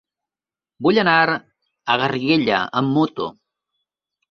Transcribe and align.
Vull 0.85 0.99
anar 1.01 1.13
a 1.35 1.99
Garriguella 2.05 2.65
amb 2.83 2.93
moto. 2.99 3.31